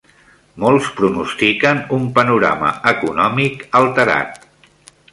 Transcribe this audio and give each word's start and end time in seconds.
Molts 0.63 0.87
pronostiquen 1.01 1.83
un 1.99 2.09
panorama 2.17 2.73
econòmic 2.95 3.65
alterat. 3.85 4.47